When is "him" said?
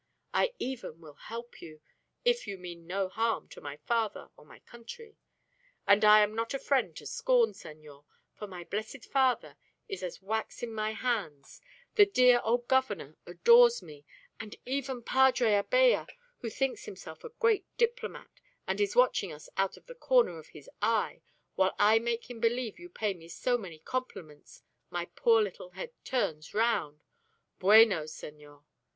22.27-22.39